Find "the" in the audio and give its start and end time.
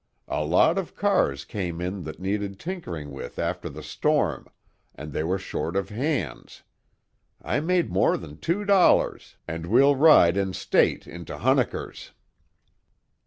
3.69-3.83